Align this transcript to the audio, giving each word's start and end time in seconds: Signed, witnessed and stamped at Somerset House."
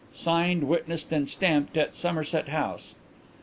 Signed, 0.13 0.63
witnessed 0.63 1.11
and 1.13 1.29
stamped 1.29 1.77
at 1.77 1.95
Somerset 1.95 2.47
House." 2.47 2.95